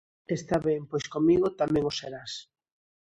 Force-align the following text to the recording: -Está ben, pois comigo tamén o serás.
-Está 0.15 0.57
ben, 0.67 0.81
pois 0.91 1.05
comigo 1.15 1.47
tamén 1.61 1.83
o 1.91 1.93
serás. 1.99 2.31